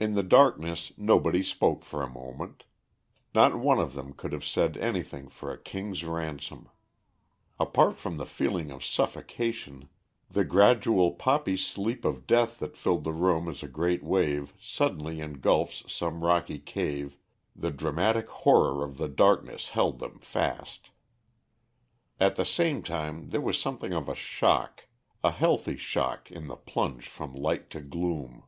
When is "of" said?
3.78-3.94, 8.72-8.84, 12.04-12.26, 18.84-18.96, 23.92-24.08